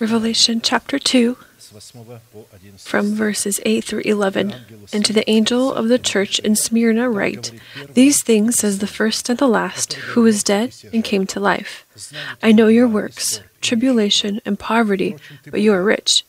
Revelation 0.00 0.60
chapter 0.60 0.98
2, 0.98 1.36
from 2.78 3.14
verses 3.14 3.60
8 3.64 3.84
through 3.84 4.00
11. 4.00 4.54
And 4.92 5.04
to 5.04 5.12
the 5.12 5.28
angel 5.30 5.72
of 5.72 5.88
the 5.88 5.98
church 5.98 6.40
in 6.40 6.56
Smyrna 6.56 7.08
write 7.08 7.52
These 7.92 8.22
things 8.22 8.58
says 8.58 8.78
the 8.80 8.88
first 8.88 9.28
and 9.28 9.38
the 9.38 9.46
last, 9.46 9.92
who 9.92 10.22
was 10.22 10.42
dead 10.42 10.74
and 10.92 11.04
came 11.04 11.24
to 11.28 11.38
life. 11.38 11.86
I 12.42 12.50
know 12.50 12.66
your 12.66 12.88
works, 12.88 13.42
tribulation 13.60 14.40
and 14.44 14.58
poverty, 14.58 15.16
but 15.48 15.60
you 15.60 15.72
are 15.72 15.84
rich. 15.84 16.24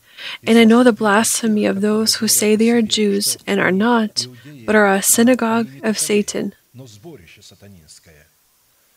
And 0.46 0.56
I 0.56 0.64
know 0.64 0.84
the 0.84 0.92
blasphemy 0.92 1.64
of 1.66 1.80
those 1.80 2.16
who 2.16 2.28
say 2.28 2.54
they 2.54 2.70
are 2.70 2.82
Jews 2.82 3.36
and 3.46 3.60
are 3.60 3.72
not, 3.72 4.26
but 4.66 4.76
are 4.76 4.92
a 4.92 5.02
synagogue 5.02 5.68
of 5.82 5.98
Satan. 5.98 6.54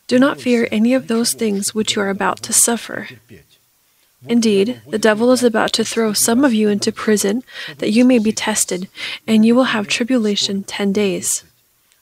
Do 0.07 0.19
not 0.19 0.41
fear 0.41 0.67
any 0.71 0.93
of 0.93 1.07
those 1.07 1.33
things 1.33 1.73
which 1.73 1.95
you 1.95 2.01
are 2.01 2.09
about 2.09 2.43
to 2.43 2.53
suffer. 2.53 3.07
Indeed, 4.27 4.81
the 4.87 4.99
devil 4.99 5.31
is 5.31 5.43
about 5.43 5.73
to 5.73 5.85
throw 5.85 6.13
some 6.13 6.45
of 6.45 6.53
you 6.53 6.69
into 6.69 6.91
prison 6.91 7.43
that 7.79 7.91
you 7.91 8.05
may 8.05 8.19
be 8.19 8.31
tested, 8.31 8.87
and 9.25 9.45
you 9.45 9.55
will 9.55 9.73
have 9.75 9.87
tribulation 9.87 10.63
ten 10.63 10.93
days. 10.93 11.43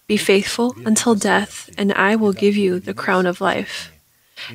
Be 0.08 0.18
faithful 0.18 0.76
until 0.86 1.16
death, 1.16 1.70
and 1.78 1.94
I 1.94 2.16
will 2.16 2.34
give 2.34 2.58
you 2.58 2.80
the 2.80 2.94
crown 2.94 3.26
of 3.26 3.42
life. 3.42 3.92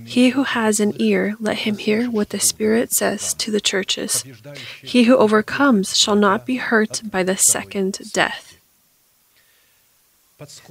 He 0.05 0.31
who 0.31 0.45
has 0.45 0.81
an 0.81 0.95
ear, 0.99 1.37
let 1.39 1.59
him 1.59 1.79
hear 1.79 2.11
what 2.11 2.31
the 2.31 2.41
Spirit 2.41 2.93
says 2.93 3.35
to 3.35 3.51
the 3.51 3.61
churches. 3.61 4.25
He 4.83 5.05
who 5.05 5.17
overcomes 5.17 5.97
shall 5.97 6.17
not 6.17 6.47
be 6.47 6.57
hurt 6.57 7.03
by 7.05 7.23
the 7.23 7.37
second 7.37 8.13
death. 8.13 8.57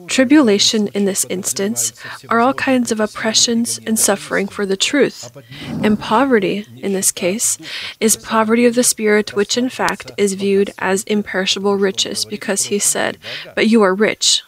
Tribulation 0.07 0.89
in 0.89 1.05
this 1.05 1.25
instance 1.29 1.93
are 2.27 2.41
all 2.41 2.53
kinds 2.53 2.91
of 2.91 2.99
oppressions 2.99 3.79
and 3.87 3.97
suffering 3.97 4.47
for 4.47 4.65
the 4.65 4.75
truth. 4.75 5.31
And 5.81 5.97
poverty, 5.97 6.65
in 6.77 6.91
this 6.91 7.11
case, 7.13 7.57
is 8.01 8.17
poverty 8.17 8.65
of 8.65 8.75
the 8.75 8.83
spirit, 8.83 9.35
which 9.35 9.57
in 9.57 9.69
fact 9.69 10.11
is 10.17 10.33
viewed 10.33 10.73
as 10.79 11.03
imperishable 11.03 11.77
riches, 11.77 12.25
because 12.25 12.63
he 12.65 12.77
said, 12.77 13.17
But 13.55 13.67
you 13.67 13.81
are 13.83 13.95
rich. 13.95 14.43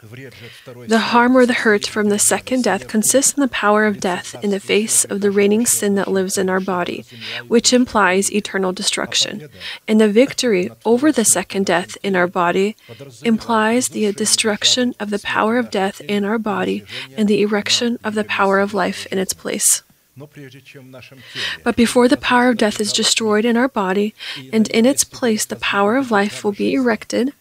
The 0.00 1.10
harm 1.10 1.36
or 1.36 1.44
the 1.44 1.52
hurt 1.52 1.88
from 1.88 2.08
the 2.08 2.20
second 2.20 2.62
death 2.62 2.86
consists 2.86 3.36
in 3.36 3.40
the 3.40 3.48
power 3.48 3.84
of 3.84 3.98
death 3.98 4.36
in 4.44 4.50
the 4.50 4.60
face 4.60 5.04
of 5.04 5.20
the 5.22 5.32
reigning 5.32 5.66
sin 5.66 5.96
that 5.96 6.06
lives 6.06 6.38
in 6.38 6.48
our 6.48 6.60
body, 6.60 7.04
which 7.48 7.72
implies 7.72 8.32
eternal 8.32 8.72
destruction. 8.72 9.48
And 9.88 10.00
the 10.00 10.08
victory 10.08 10.70
over 10.84 11.10
the 11.10 11.24
second 11.24 11.66
death 11.66 11.98
in 12.04 12.14
our 12.14 12.28
body 12.28 12.76
implies 13.24 13.88
the 13.88 14.12
destruction 14.12 14.94
of 15.00 15.10
the 15.10 15.18
power 15.18 15.58
of 15.58 15.68
death 15.68 16.00
in 16.02 16.24
our 16.24 16.38
body 16.38 16.84
and 17.16 17.26
the 17.26 17.42
erection 17.42 17.98
of 18.04 18.14
the 18.14 18.22
power 18.22 18.60
of 18.60 18.72
life 18.74 19.04
in 19.06 19.18
its 19.18 19.32
place. 19.32 19.82
But 21.64 21.74
before 21.74 22.06
the 22.06 22.16
power 22.16 22.48
of 22.50 22.56
death 22.56 22.80
is 22.80 22.92
destroyed 22.92 23.44
in 23.44 23.56
our 23.56 23.68
body, 23.68 24.14
and 24.52 24.68
in 24.68 24.86
its 24.86 25.02
place 25.02 25.44
the 25.44 25.56
power 25.56 25.96
of 25.96 26.12
life 26.12 26.44
will 26.44 26.52
be 26.52 26.74
erected, 26.74 27.32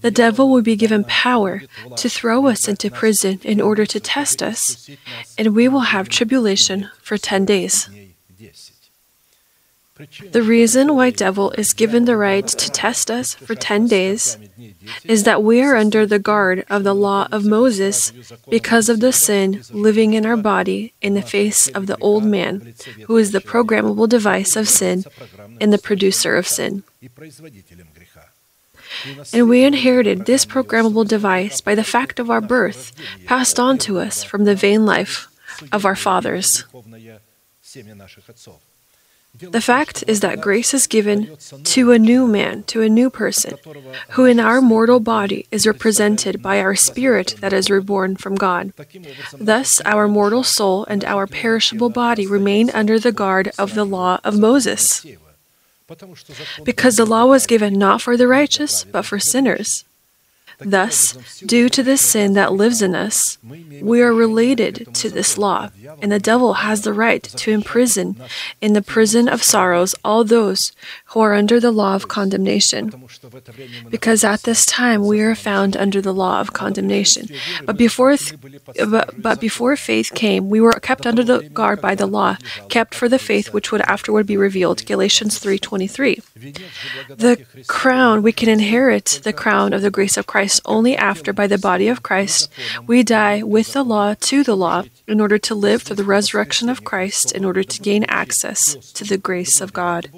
the 0.00 0.10
devil 0.10 0.50
will 0.50 0.62
be 0.62 0.76
given 0.76 1.04
power 1.04 1.62
to 1.96 2.08
throw 2.08 2.46
us 2.46 2.68
into 2.68 2.90
prison 2.90 3.40
in 3.42 3.60
order 3.60 3.86
to 3.86 4.00
test 4.00 4.42
us, 4.42 4.90
and 5.38 5.54
we 5.54 5.68
will 5.68 5.92
have 5.94 6.08
tribulation 6.08 6.90
for 7.02 7.16
10 7.16 7.44
days. 7.44 7.88
The 10.32 10.42
reason 10.42 10.96
why 10.96 11.10
devil 11.10 11.52
is 11.52 11.72
given 11.72 12.04
the 12.04 12.16
right 12.16 12.46
to 12.46 12.70
test 12.70 13.12
us 13.12 13.34
for 13.34 13.54
10 13.54 13.86
days 13.86 14.36
is 15.04 15.22
that 15.22 15.44
we 15.44 15.62
are 15.62 15.76
under 15.76 16.04
the 16.04 16.18
guard 16.18 16.64
of 16.68 16.82
the 16.82 16.94
law 16.94 17.28
of 17.30 17.44
Moses 17.44 18.12
because 18.50 18.88
of 18.88 18.98
the 18.98 19.12
sin 19.12 19.62
living 19.70 20.14
in 20.14 20.26
our 20.26 20.36
body 20.36 20.92
in 21.00 21.14
the 21.14 21.22
face 21.22 21.68
of 21.68 21.86
the 21.86 21.96
old 21.98 22.24
man, 22.24 22.74
who 23.06 23.16
is 23.16 23.30
the 23.30 23.40
programmable 23.40 24.08
device 24.08 24.56
of 24.56 24.68
sin 24.68 25.04
and 25.60 25.72
the 25.72 25.78
producer 25.78 26.34
of 26.34 26.48
sin. 26.48 26.82
And 29.32 29.48
we 29.48 29.64
inherited 29.64 30.26
this 30.26 30.44
programmable 30.44 31.06
device 31.06 31.60
by 31.60 31.74
the 31.74 31.84
fact 31.84 32.18
of 32.18 32.30
our 32.30 32.40
birth, 32.40 32.92
passed 33.26 33.58
on 33.58 33.78
to 33.78 33.98
us 33.98 34.24
from 34.24 34.44
the 34.44 34.54
vain 34.54 34.86
life 34.86 35.28
of 35.72 35.84
our 35.84 35.96
fathers. 35.96 36.64
The 39.36 39.60
fact 39.60 40.04
is 40.06 40.20
that 40.20 40.40
grace 40.40 40.72
is 40.72 40.86
given 40.86 41.36
to 41.64 41.90
a 41.90 41.98
new 41.98 42.28
man, 42.28 42.62
to 42.64 42.82
a 42.82 42.88
new 42.88 43.10
person, 43.10 43.56
who 44.10 44.24
in 44.26 44.38
our 44.38 44.62
mortal 44.62 45.00
body 45.00 45.46
is 45.50 45.66
represented 45.66 46.40
by 46.40 46.60
our 46.60 46.76
spirit 46.76 47.34
that 47.40 47.52
is 47.52 47.68
reborn 47.68 48.14
from 48.14 48.36
God. 48.36 48.72
Thus, 49.32 49.80
our 49.84 50.06
mortal 50.06 50.44
soul 50.44 50.84
and 50.84 51.04
our 51.04 51.26
perishable 51.26 51.90
body 51.90 52.28
remain 52.28 52.70
under 52.70 53.00
the 53.00 53.10
guard 53.10 53.50
of 53.58 53.74
the 53.74 53.84
law 53.84 54.20
of 54.22 54.38
Moses. 54.38 55.04
Because 56.64 56.96
the 56.96 57.04
law 57.04 57.26
was 57.26 57.46
given 57.46 57.74
not 57.74 58.00
for 58.00 58.16
the 58.16 58.28
righteous, 58.28 58.84
but 58.84 59.04
for 59.04 59.18
sinners. 59.18 59.84
Thus, 60.58 61.40
due 61.40 61.68
to 61.68 61.82
the 61.82 61.96
sin 61.96 62.34
that 62.34 62.52
lives 62.52 62.80
in 62.80 62.94
us, 62.94 63.38
we 63.82 64.00
are 64.02 64.12
related 64.12 64.94
to 64.94 65.10
this 65.10 65.36
law, 65.36 65.70
and 66.00 66.12
the 66.12 66.18
devil 66.18 66.54
has 66.54 66.82
the 66.82 66.92
right 66.92 67.22
to 67.22 67.50
imprison 67.50 68.16
in 68.60 68.72
the 68.72 68.82
prison 68.82 69.28
of 69.28 69.42
sorrows 69.42 69.94
all 70.04 70.24
those 70.24 70.72
who 71.14 71.20
are 71.20 71.32
under 71.32 71.60
the 71.60 71.70
law 71.70 71.94
of 71.94 72.08
condemnation. 72.08 72.92
Because 73.88 74.24
at 74.24 74.42
this 74.42 74.66
time 74.66 75.06
we 75.06 75.20
are 75.20 75.36
found 75.36 75.76
under 75.76 76.02
the 76.02 76.12
law 76.12 76.40
of 76.40 76.52
condemnation. 76.52 77.28
But 77.64 77.76
before, 77.76 78.16
th- 78.16 78.34
but, 78.90 79.22
but 79.22 79.40
before 79.40 79.76
faith 79.76 80.10
came, 80.14 80.50
we 80.50 80.60
were 80.60 80.72
kept 80.72 81.06
under 81.06 81.22
the 81.22 81.48
guard 81.48 81.80
by 81.80 81.94
the 81.94 82.06
law, 82.06 82.36
kept 82.68 82.96
for 82.96 83.08
the 83.08 83.20
faith 83.20 83.54
which 83.54 83.70
would 83.70 83.82
afterward 83.82 84.26
be 84.26 84.36
revealed. 84.36 84.84
Galatians 84.86 85.38
3:23. 85.38 86.20
The 87.16 87.38
crown 87.68 88.22
we 88.22 88.32
can 88.32 88.48
inherit 88.48 89.20
the 89.22 89.32
crown 89.32 89.72
of 89.72 89.82
the 89.82 89.94
grace 89.94 90.16
of 90.16 90.26
Christ 90.26 90.60
only 90.64 90.96
after, 90.96 91.32
by 91.32 91.46
the 91.46 91.58
body 91.58 91.86
of 91.86 92.02
Christ, 92.02 92.50
we 92.88 93.04
die 93.04 93.42
with 93.44 93.72
the 93.72 93.84
law 93.84 94.14
to 94.30 94.42
the 94.42 94.56
law 94.56 94.82
in 95.06 95.20
order 95.20 95.38
to 95.38 95.54
live 95.54 95.82
through 95.82 95.96
the 96.02 96.12
resurrection 96.18 96.68
of 96.68 96.82
Christ 96.82 97.30
in 97.30 97.44
order 97.44 97.62
to 97.62 97.80
gain 97.80 98.02
access 98.08 98.74
to 98.98 99.04
the 99.04 99.18
grace 99.18 99.60
of 99.60 99.72
God. 99.72 100.10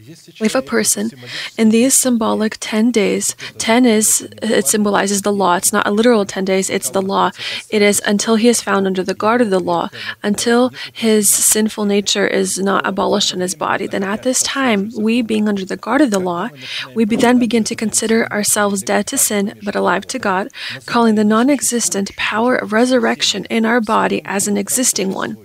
If 0.00 0.54
a 0.54 0.62
person 0.62 1.10
in 1.56 1.70
these 1.70 1.92
symbolic 1.92 2.56
10 2.60 2.92
days, 2.92 3.34
10 3.58 3.84
is, 3.84 4.28
it 4.40 4.68
symbolizes 4.68 5.22
the 5.22 5.32
law. 5.32 5.56
It's 5.56 5.72
not 5.72 5.88
a 5.88 5.90
literal 5.90 6.24
10 6.24 6.44
days, 6.44 6.70
it's 6.70 6.90
the 6.90 7.02
law. 7.02 7.32
It 7.68 7.82
is 7.82 8.00
until 8.06 8.36
he 8.36 8.46
is 8.46 8.62
found 8.62 8.86
under 8.86 9.02
the 9.02 9.12
guard 9.12 9.40
of 9.40 9.50
the 9.50 9.58
law, 9.58 9.88
until 10.22 10.72
his 10.92 11.28
sinful 11.28 11.84
nature 11.84 12.28
is 12.28 12.60
not 12.60 12.86
abolished 12.86 13.34
in 13.34 13.40
his 13.40 13.56
body. 13.56 13.88
Then 13.88 14.04
at 14.04 14.22
this 14.22 14.40
time, 14.40 14.92
we 14.96 15.20
being 15.20 15.48
under 15.48 15.64
the 15.64 15.76
guard 15.76 16.00
of 16.00 16.12
the 16.12 16.20
law, 16.20 16.50
we 16.94 17.04
be 17.04 17.16
then 17.16 17.40
begin 17.40 17.64
to 17.64 17.74
consider 17.74 18.32
ourselves 18.32 18.84
dead 18.84 19.08
to 19.08 19.18
sin, 19.18 19.58
but 19.64 19.74
alive 19.74 20.06
to 20.06 20.20
God, 20.20 20.48
calling 20.86 21.16
the 21.16 21.24
non 21.24 21.50
existent 21.50 22.14
power 22.14 22.54
of 22.54 22.72
resurrection 22.72 23.46
in 23.46 23.66
our 23.66 23.80
body 23.80 24.22
as 24.24 24.46
an 24.46 24.56
existing 24.56 25.12
one. 25.12 25.36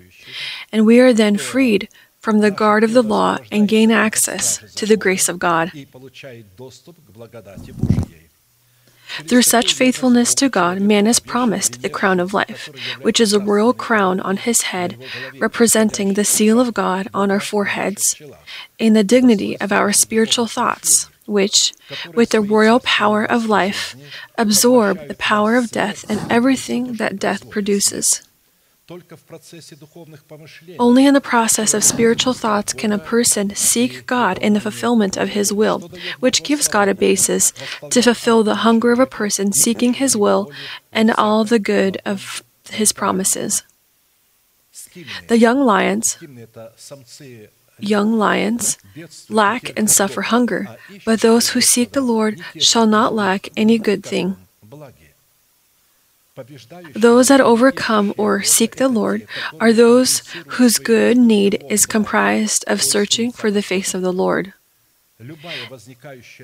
And 0.71 0.85
we 0.85 0.99
are 0.99 1.13
then 1.13 1.37
freed 1.37 1.89
from 2.23 2.39
the 2.39 2.49
guard 2.49 2.85
of 2.85 2.93
the 2.93 3.03
law 3.03 3.37
and 3.51 3.67
gain 3.67 3.91
access 3.91 4.63
to 4.75 4.85
the 4.85 4.95
grace 4.95 5.27
of 5.27 5.37
God. 5.39 5.71
Through 9.27 9.41
such 9.43 9.73
faithfulness 9.73 10.33
to 10.35 10.47
God, 10.47 10.79
man 10.79 11.05
is 11.05 11.19
promised 11.19 11.81
the 11.81 11.89
crown 11.89 12.19
of 12.21 12.33
life, 12.33 12.69
which 13.01 13.19
is 13.19 13.33
a 13.33 13.39
royal 13.39 13.73
crown 13.73 14.21
on 14.21 14.37
his 14.37 14.71
head, 14.71 14.97
representing 15.37 16.13
the 16.13 16.23
seal 16.23 16.59
of 16.59 16.73
God 16.73 17.09
on 17.13 17.29
our 17.29 17.41
foreheads, 17.41 18.15
in 18.79 18.93
the 18.93 19.03
dignity 19.03 19.59
of 19.59 19.71
our 19.71 19.91
spiritual 19.91 20.47
thoughts, 20.47 21.09
which, 21.27 21.73
with 22.15 22.29
the 22.29 22.41
royal 22.41 22.79
power 22.79 23.23
of 23.25 23.45
life, 23.45 23.95
absorb 24.37 25.07
the 25.09 25.19
power 25.19 25.57
of 25.57 25.71
death 25.71 26.09
and 26.09 26.19
everything 26.31 26.93
that 26.93 27.19
death 27.19 27.49
produces. 27.49 28.23
Only 30.79 31.05
in 31.05 31.13
the 31.13 31.21
process 31.21 31.73
of 31.73 31.83
spiritual 31.83 32.33
thoughts 32.33 32.73
can 32.73 32.91
a 32.91 32.99
person 32.99 33.55
seek 33.55 34.05
God 34.05 34.37
in 34.39 34.53
the 34.53 34.59
fulfillment 34.59 35.17
of 35.17 35.29
His 35.29 35.51
will, 35.53 35.91
which 36.19 36.43
gives 36.43 36.67
God 36.67 36.87
a 36.89 36.95
basis 36.95 37.53
to 37.89 38.01
fulfill 38.01 38.43
the 38.43 38.55
hunger 38.55 38.91
of 38.91 38.99
a 38.99 39.05
person 39.05 39.51
seeking 39.51 39.93
His 39.95 40.15
will 40.15 40.51
and 40.91 41.11
all 41.11 41.43
the 41.43 41.59
good 41.59 41.97
of 42.05 42.43
His 42.69 42.91
promises. 42.91 43.63
The 45.27 45.37
young 45.37 45.59
lions, 45.65 46.17
young 47.79 48.17
lions 48.17 48.77
lack 49.29 49.77
and 49.77 49.89
suffer 49.89 50.21
hunger, 50.21 50.67
but 51.05 51.21
those 51.21 51.49
who 51.49 51.61
seek 51.61 51.91
the 51.91 52.01
Lord 52.01 52.39
shall 52.59 52.85
not 52.87 53.13
lack 53.13 53.49
any 53.57 53.77
good 53.79 54.03
thing. 54.03 54.37
Those 56.95 57.27
that 57.27 57.41
overcome 57.41 58.13
or 58.17 58.41
seek 58.41 58.77
the 58.77 58.87
Lord 58.87 59.27
are 59.59 59.71
those 59.71 60.19
whose 60.57 60.79
good 60.79 61.17
need 61.17 61.63
is 61.69 61.85
comprised 61.85 62.65
of 62.67 62.81
searching 62.81 63.31
for 63.31 63.51
the 63.51 63.61
face 63.61 63.93
of 63.93 64.01
the 64.01 64.13
Lord. 64.13 64.53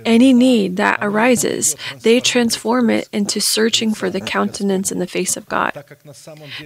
Any 0.05 0.31
need 0.31 0.77
that 0.77 0.99
arises, 1.01 1.75
they 2.01 2.19
transform 2.19 2.89
it 2.89 3.09
into 3.11 3.41
searching 3.41 3.93
for 3.93 4.09
the 4.09 4.21
countenance 4.21 4.91
in 4.91 4.99
the 4.99 5.07
face 5.07 5.35
of 5.35 5.49
God. 5.49 5.73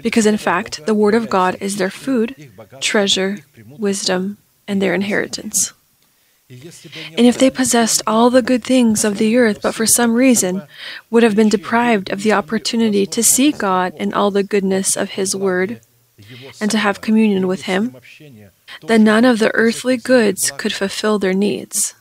Because 0.02 0.26
in 0.26 0.38
fact, 0.38 0.86
the 0.86 0.94
Word 0.94 1.16
of 1.16 1.30
God 1.30 1.58
is 1.62 1.78
their 1.78 1.90
food, 1.90 2.52
treasure, 2.82 3.40
wisdom, 3.68 4.38
and 4.68 4.82
their 4.82 4.94
inheritance. 4.94 5.74
And 6.50 7.26
if 7.26 7.38
they 7.38 7.50
possessed 7.50 8.02
all 8.06 8.30
the 8.30 8.42
good 8.42 8.64
things 8.64 9.04
of 9.04 9.18
the 9.18 9.38
earth, 9.38 9.62
but 9.62 9.74
for 9.74 9.86
some 9.86 10.14
reason 10.14 10.64
would 11.10 11.24
have 11.24 11.36
been 11.36 11.50
deprived 11.50 12.12
of 12.12 12.24
the 12.24 12.34
opportunity 12.34 13.06
to 13.06 13.24
see 13.24 13.52
God 13.52 13.94
and 13.98 14.14
all 14.14 14.30
the 14.30 14.44
goodness 14.44 14.96
of 14.98 15.12
His 15.12 15.36
Word 15.36 15.82
and 16.60 16.70
to 16.70 16.78
have 16.78 17.02
communion 17.02 17.48
with 17.48 17.64
Him, 17.64 17.96
then 18.86 19.04
none 19.04 19.26
of 19.26 19.40
the 19.40 19.54
earthly 19.54 19.98
goods 19.98 20.52
could 20.52 20.74
fulfill 20.74 21.18
their 21.18 21.34
needs. 21.34 21.96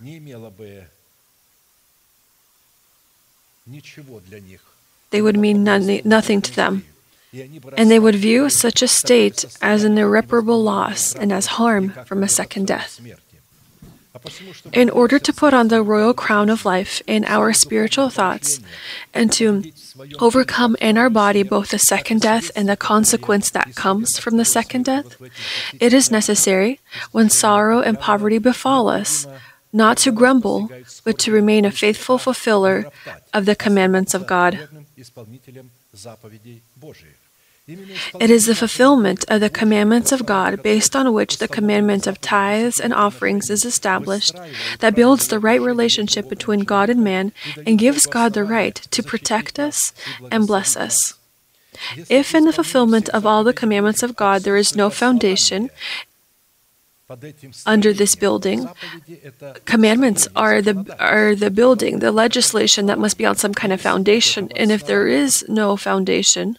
They 5.11 5.23
would 5.23 5.37
mean 5.37 5.65
none, 5.65 6.01
nothing 6.05 6.43
to 6.43 6.55
them. 6.55 6.85
And 7.33 7.91
they 7.91 7.99
would 7.99 8.17
view 8.17 8.51
such 8.51 8.83
a 8.83 8.89
state 8.89 9.45
as 9.63 9.85
an 9.85 9.97
irreparable 9.97 10.63
loss 10.63 11.15
and 11.15 11.33
as 11.33 11.47
harm 11.59 11.91
from 12.05 12.23
a 12.23 12.29
second 12.29 12.67
death. 12.67 13.01
In 14.73 14.91
order 14.91 15.19
to 15.19 15.33
put 15.33 15.55
on 15.55 15.69
the 15.69 15.83
royal 15.83 16.13
crown 16.13 16.51
of 16.51 16.65
life 16.65 17.01
in 17.07 17.25
our 17.25 17.53
spiritual 17.53 18.11
thoughts 18.11 18.61
and 19.15 19.33
to 19.33 19.65
overcome 20.21 20.77
in 20.81 20.99
our 20.99 21.09
body 21.09 21.43
both 21.43 21.71
the 21.71 21.79
second 21.79 22.21
death 22.21 22.51
and 22.55 22.69
the 22.69 22.77
consequence 22.77 23.49
that 23.51 23.75
comes 23.75 24.19
from 24.19 24.37
the 24.37 24.45
second 24.45 24.85
death, 24.85 25.17
it 25.81 25.93
is 25.95 26.11
necessary, 26.11 26.79
when 27.11 27.31
sorrow 27.31 27.81
and 27.81 27.99
poverty 27.99 28.39
befall 28.39 28.89
us, 28.89 29.27
not 29.73 29.97
to 29.99 30.13
grumble, 30.13 30.69
but 31.05 31.19
to 31.19 31.33
remain 31.33 31.65
a 31.65 31.71
faithful 31.71 32.19
fulfiller 32.19 32.85
of 33.33 33.47
the 33.47 33.57
commandments 33.57 34.13
of 34.13 34.27
God. 34.27 34.69
It 37.69 38.29
is 38.29 38.47
the 38.47 38.57
fulfillment 38.57 39.25
of 39.29 39.41
the 39.41 39.49
commandments 39.49 40.11
of 40.11 40.27
God 40.27 40.65
based 40.65 40.97
on 40.97 41.13
which 41.13 41.39
the 41.39 41.47
commandment 41.47 42.09
of 42.09 42.21
tithes 42.21 42.81
and 42.81 42.93
offerings 42.93 43.51
is 43.51 43.65
established 43.65 44.35
that 44.81 44.97
builds 44.97 45.29
the 45.29 45.39
right 45.39 45.61
relationship 45.61 46.29
between 46.29 46.61
God 46.61 46.91
and 46.91 47.05
man 47.05 47.33
and 47.65 47.79
gives 47.79 48.07
God 48.07 48.33
the 48.33 48.43
right 48.43 48.75
to 48.75 49.03
protect 49.03 49.61
us 49.61 49.93
and 50.33 50.47
bless 50.47 50.77
us. 50.77 51.15
If 52.09 52.35
in 52.35 52.47
the 52.47 52.53
fulfillment 52.53 53.09
of 53.11 53.25
all 53.25 53.45
the 53.45 53.53
commandments 53.53 54.03
of 54.03 54.17
God 54.17 54.43
there 54.43 54.57
is 54.57 54.75
no 54.75 54.91
foundation, 54.91 55.71
under 57.67 57.93
this 57.93 58.15
building. 58.15 58.69
Commandments 59.67 60.27
are 60.35 60.63
the 60.63 60.97
are 60.99 61.35
the 61.35 61.51
building, 61.51 61.99
the 61.99 62.11
legislation 62.11 62.87
that 62.87 62.99
must 62.99 63.19
be 63.19 63.27
on 63.27 63.37
some 63.37 63.53
kind 63.53 63.73
of 63.73 63.81
foundation. 63.81 64.51
And 64.57 64.73
if 64.73 64.87
there 64.87 65.07
is 65.07 65.45
no 65.47 65.77
foundation, 65.77 66.59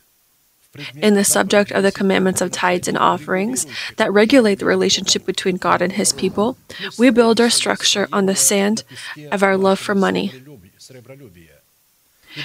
in 0.96 1.14
the 1.14 1.24
subject 1.24 1.72
of 1.72 1.84
the 1.84 1.92
commandments 1.92 2.42
of 2.42 2.52
tithes 2.52 2.88
and 2.88 2.98
offerings 2.98 3.66
that 3.98 4.12
regulate 4.12 4.60
the 4.60 4.66
relationship 4.66 5.26
between 5.26 5.58
God 5.58 5.82
and 5.82 5.94
His 5.94 6.12
people, 6.14 6.58
we 6.98 7.10
build 7.10 7.40
our 7.40 7.50
structure 7.50 8.08
on 8.12 8.26
the 8.26 8.36
sand 8.36 8.84
of 9.32 9.44
our 9.44 9.58
love 9.58 9.80
for 9.80 9.96
money. 9.96 10.32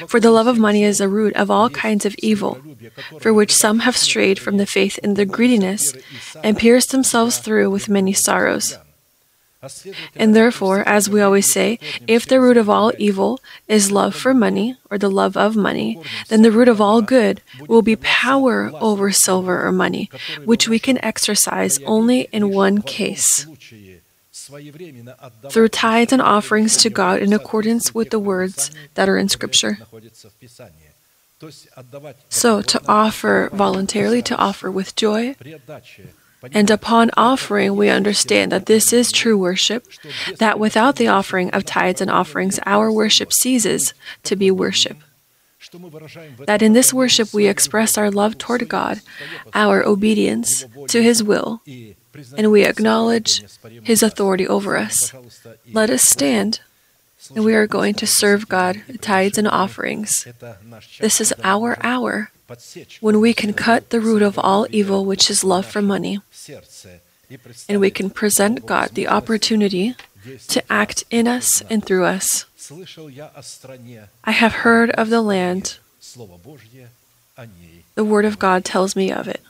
For 0.07 0.21
the 0.21 0.31
love 0.31 0.47
of 0.47 0.59
money 0.59 0.85
is 0.85 0.99
the 0.99 1.09
root 1.09 1.35
of 1.35 1.51
all 1.51 1.71
kinds 1.71 2.05
of 2.05 2.15
evil, 2.19 2.61
for 3.21 3.33
which 3.33 3.55
some 3.55 3.81
have 3.81 3.97
strayed 3.97 4.39
from 4.39 4.59
the 4.59 4.67
faith 4.67 4.99
in 4.99 5.15
their 5.15 5.25
greediness 5.25 5.95
and 6.45 6.59
pierced 6.59 6.91
themselves 6.91 7.39
through 7.39 7.71
with 7.71 7.89
many 7.89 8.13
sorrows. 8.13 8.77
And 10.15 10.37
therefore, 10.37 10.87
as 10.87 11.11
we 11.11 11.21
always 11.21 11.51
say, 11.51 11.79
if 12.07 12.27
the 12.27 12.41
root 12.41 12.57
of 12.57 12.71
all 12.71 12.93
evil 12.97 13.41
is 13.67 13.91
love 13.91 14.15
for 14.15 14.33
money 14.33 14.77
or 14.89 14.99
the 14.99 15.11
love 15.11 15.37
of 15.37 15.57
money, 15.57 16.01
then 16.29 16.43
the 16.43 16.53
root 16.53 16.69
of 16.69 16.81
all 16.81 17.03
good 17.03 17.43
will 17.67 17.83
be 17.83 17.97
power 17.97 18.71
over 18.75 19.11
silver 19.11 19.67
or 19.67 19.73
money, 19.73 20.11
which 20.45 20.69
we 20.69 20.79
can 20.79 21.03
exercise 21.05 21.81
only 21.85 22.29
in 22.31 22.51
one 22.51 22.83
case 22.83 23.47
through 25.51 25.69
tithes 25.69 26.13
and 26.13 26.23
offerings 26.23 26.77
to 26.79 26.89
God 26.89 27.21
in 27.21 27.33
accordance 27.33 27.95
with 27.95 28.11
the 28.11 28.19
words 28.19 28.71
that 28.95 29.09
are 29.09 29.19
in 29.19 29.29
Scripture. 29.29 29.79
So, 32.29 32.63
to 32.63 32.81
offer 32.89 33.51
voluntarily, 33.53 34.23
to 34.23 34.37
offer 34.37 34.71
with 34.71 34.97
joy, 34.97 35.37
and 36.52 36.70
upon 36.70 37.11
offering, 37.17 37.76
we 37.76 37.88
understand 37.88 38.52
that 38.52 38.67
this 38.67 38.93
is 38.93 39.11
true 39.11 39.37
worship, 39.37 39.87
that 40.38 40.58
without 40.58 40.96
the 40.96 41.08
offering 41.08 41.50
of 41.50 41.64
tithes 41.64 42.00
and 42.00 42.11
offerings, 42.11 42.61
our 42.64 42.93
worship 42.93 43.32
ceases 43.32 43.94
to 44.23 44.37
be 44.37 44.50
worship. 44.50 44.99
That 46.46 46.62
in 46.62 46.73
this 46.73 46.94
worship 46.94 47.35
we 47.35 47.46
express 47.46 47.99
our 47.99 48.11
love 48.11 48.38
toward 48.38 48.69
God, 48.69 49.00
our 49.52 49.85
obedience 49.85 50.64
to 50.88 51.02
His 51.02 51.23
will, 51.23 51.61
and 52.37 52.50
we 52.50 52.64
acknowledge 52.64 53.43
His 53.82 54.02
authority 54.02 54.46
over 54.46 54.76
us. 54.76 55.12
Let 55.73 55.90
us 55.90 56.02
stand, 56.02 56.61
and 57.35 57.44
we 57.44 57.55
are 57.55 57.67
going 57.67 57.94
to 57.94 58.06
serve 58.06 58.49
God, 58.49 58.82
tithes 59.00 59.37
and 59.37 59.49
offerings. 59.49 60.26
This 61.00 61.20
is 61.20 61.35
our 61.43 61.76
hour 61.82 62.31
when 63.00 63.20
we 63.20 63.35
can 63.35 63.52
cut 63.52 63.90
the 63.90 64.00
root 64.00 64.23
of 64.23 64.38
all 64.38 64.67
evil, 64.70 65.05
which 65.05 65.29
is 65.29 65.44
love 65.44 65.67
for 65.67 65.82
money, 65.82 66.20
and 67.69 67.81
we 67.81 67.91
can 67.91 68.11
present 68.11 68.67
God 68.67 68.91
the 68.95 69.06
opportunity 69.06 69.95
to 70.49 70.73
act 70.73 71.05
in 71.11 71.29
us 71.29 71.62
and 71.69 71.85
through 71.85 72.05
us. 72.05 72.47
I 74.25 74.31
have 74.33 74.53
heard 74.65 74.91
of 74.93 75.11
the 75.11 75.23
land. 75.23 75.79
The 77.95 78.05
Word 78.05 78.25
of 78.25 78.39
God 78.39 78.65
tells 78.65 78.97
me 78.97 79.12
of 79.12 79.29
it. 79.29 79.43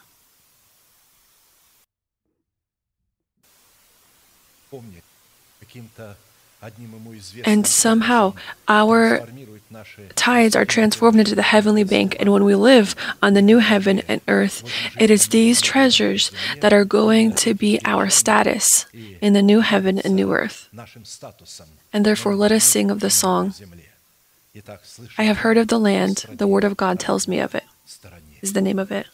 And 7.44 7.66
somehow 7.66 8.34
our 8.66 9.26
tithes 10.16 10.56
are 10.56 10.64
transformed 10.64 11.20
into 11.20 11.34
the 11.34 11.42
heavenly 11.42 11.84
bank, 11.84 12.16
and 12.18 12.32
when 12.32 12.44
we 12.44 12.54
live 12.54 12.96
on 13.22 13.34
the 13.34 13.42
new 13.42 13.58
heaven 13.58 14.00
and 14.08 14.20
earth, 14.26 14.64
it 14.98 15.10
is 15.10 15.28
these 15.28 15.60
treasures 15.60 16.32
that 16.60 16.72
are 16.72 16.84
going 16.84 17.32
to 17.36 17.54
be 17.54 17.78
our 17.84 18.08
status 18.08 18.86
in 19.20 19.34
the 19.34 19.42
new 19.42 19.60
heaven 19.60 19.98
and 20.00 20.16
new 20.16 20.32
earth. 20.32 20.68
And 21.92 22.04
therefore, 22.04 22.34
let 22.34 22.52
us 22.52 22.64
sing 22.64 22.90
of 22.90 23.00
the 23.00 23.10
song 23.10 23.54
I 25.16 25.22
have 25.22 25.38
heard 25.38 25.56
of 25.56 25.68
the 25.68 25.78
land, 25.78 26.24
the 26.30 26.48
word 26.48 26.64
of 26.64 26.76
God 26.76 26.98
tells 26.98 27.28
me 27.28 27.38
of 27.38 27.54
it, 27.54 27.64
is 28.42 28.54
the 28.54 28.60
name 28.60 28.78
of 28.78 28.90
it. 28.90 29.06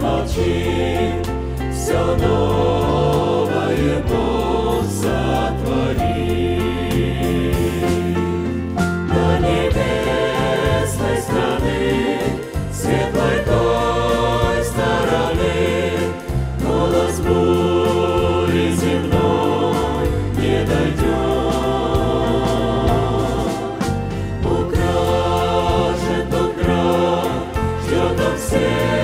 молчи, 0.00 1.12
Все 1.72 2.16
ночь. 2.16 2.77
Yeah. 28.60 28.97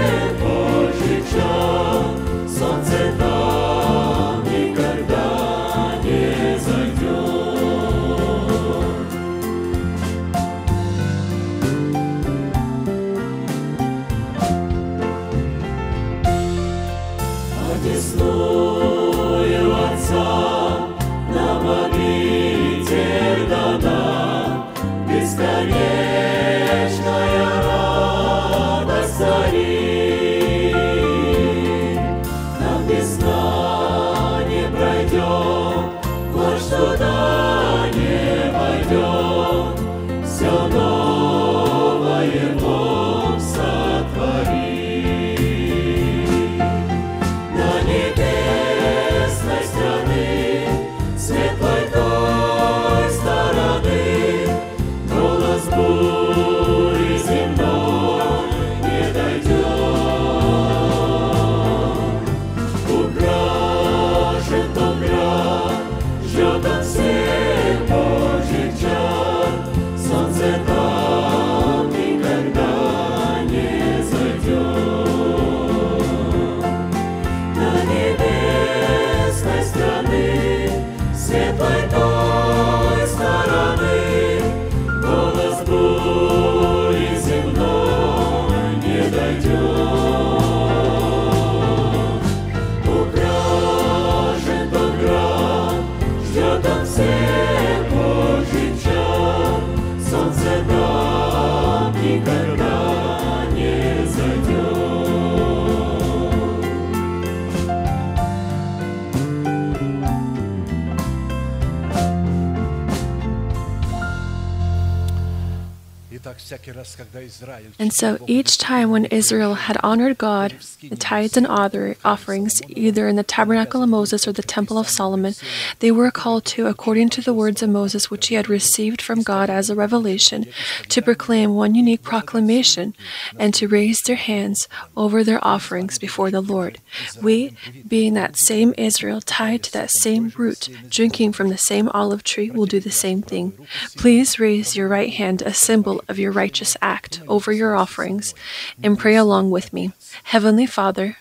And 117.79 117.93
so 117.93 118.19
each 118.27 118.59
time 118.59 118.91
when 118.91 119.07
Israel 119.07 119.55
had 119.55 119.79
honored 119.83 120.19
God, 120.19 120.57
the 120.83 120.97
tithes 120.97 121.37
and 121.37 121.47
other 121.47 121.97
offerings, 122.05 122.61
either 122.69 123.09
in 123.09 123.17
the 123.17 123.23
tabernacle 123.23 123.83
of 123.83 123.89
Moses 123.89 124.29
or 124.29 124.33
the 124.33 124.43
temple 124.43 124.79
of 124.79 124.89
Solomon, 124.89 125.35
they 125.79 125.91
were 125.91 126.11
called 126.11 126.45
to, 126.47 126.67
according 126.67 127.09
to 127.11 127.21
the 127.23 127.33
words 127.33 127.63
of 127.63 127.71
Moses 127.71 128.11
which 128.11 128.29
he 128.29 128.35
had 128.35 128.49
received 128.49 129.01
from 129.01 129.23
God 129.23 129.49
as 129.49 129.71
a 129.71 129.75
revelation, 129.75 130.47
to 130.89 131.01
proclaim 131.01 131.55
one 131.55 131.75
unique 131.75 132.03
proclamation 132.03 132.95
and 133.39 133.55
to 133.55 133.69
raise 133.69 134.03
their 134.03 134.17
hands 134.17 134.69
over 134.97 135.25
their 135.25 135.43
offerings 135.45 135.99
before 135.99 136.31
the 136.31 136.43
Lord. 136.43 136.79
We, 137.23 137.57
being 137.87 138.15
that 138.15 138.37
same 138.37 138.75
Israel 138.77 139.21
tied 139.21 139.63
to 139.65 139.73
that 139.73 139.91
same 139.91 140.33
root, 140.37 140.69
drinking 140.89 141.33
from 141.33 141.49
the 141.49 141.59
same 141.59 141.89
olive 141.91 142.23
tree, 142.23 142.51
will 142.51 142.67
do 142.67 142.81
the 142.81 142.91
same 142.91 143.23
thing. 143.23 143.67
Please 143.97 144.39
raise 144.39 144.77
your 144.77 144.89
right 144.89 145.13
hand, 145.13 145.41
a 145.43 145.55
symbol 145.55 146.03
of 146.09 146.19
your 146.19 146.34
righteous 146.35 146.77
act 146.83 147.21
over 147.29 147.53
your 147.53 147.75
offerings 147.75 148.35
and 148.83 148.99
pray 148.99 149.17
along 149.17 149.51
with 149.51 149.73
me. 149.73 149.93
Heavenly 150.25 150.67
Father, 150.67 151.17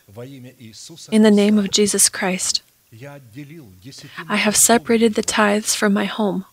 in 1.12 1.22
the 1.22 1.32
name 1.32 1.58
of 1.58 1.72
Jesus 1.72 2.10
Christ, 2.10 2.62
I 4.30 4.36
have 4.36 4.56
separated 4.56 5.16
the 5.16 5.24
tithes 5.24 5.74
from 5.76 5.94
my 5.94 6.06
home 6.06 6.46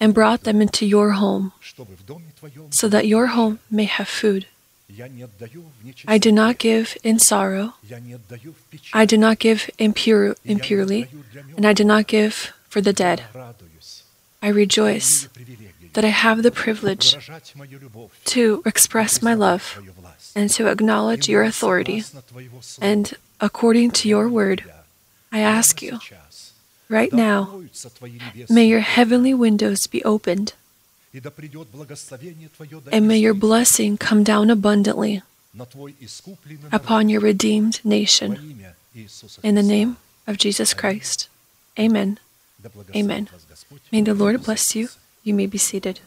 and 0.00 0.14
brought 0.14 0.44
them 0.44 0.60
into 0.60 0.86
your 0.86 1.12
home 1.12 1.52
so 2.70 2.88
that 2.88 3.06
your 3.06 3.28
home 3.28 3.60
may 3.70 3.84
have 3.84 4.08
food. 4.08 4.46
I 6.06 6.18
do 6.18 6.30
not 6.30 6.58
give 6.58 6.96
in 7.02 7.18
sorrow. 7.18 7.74
I 8.92 9.04
do 9.06 9.16
not 9.16 9.38
give 9.38 9.70
impure, 9.78 10.36
impurely, 10.44 11.08
and 11.56 11.66
I 11.66 11.72
do 11.72 11.84
not 11.84 12.06
give 12.06 12.52
for 12.68 12.80
the 12.80 12.92
dead. 12.92 13.24
I 14.42 14.48
rejoice 14.48 15.28
that 15.94 16.04
I 16.04 16.08
have 16.08 16.42
the 16.42 16.50
privilege 16.50 17.16
to 18.26 18.62
express 18.66 19.22
my 19.22 19.34
love 19.34 19.80
and 20.34 20.50
to 20.50 20.66
acknowledge 20.66 21.28
your 21.28 21.42
authority. 21.42 22.04
And 22.80 23.14
according 23.40 23.92
to 23.92 24.08
your 24.08 24.28
word, 24.28 24.64
I 25.32 25.40
ask 25.40 25.82
you, 25.82 25.98
right 26.88 27.12
now, 27.12 27.62
may 28.50 28.66
your 28.66 28.80
heavenly 28.80 29.34
windows 29.34 29.86
be 29.86 30.04
opened. 30.04 30.54
And 32.92 33.08
may 33.08 33.18
your 33.18 33.34
blessing 33.34 33.96
come 33.96 34.24
down 34.24 34.50
abundantly 34.50 35.22
upon 36.72 37.08
your 37.08 37.20
redeemed 37.20 37.80
nation. 37.84 38.66
In 39.42 39.54
the 39.54 39.62
name 39.62 39.96
of 40.26 40.38
Jesus 40.38 40.74
Christ. 40.74 41.28
Amen. 41.78 42.18
Amen. 42.94 43.28
May 43.92 44.00
the 44.00 44.14
Lord 44.14 44.42
bless 44.42 44.74
you 44.74 44.88
you 45.24 45.32
may 45.32 45.46
be 45.46 45.56
seated. 45.56 46.00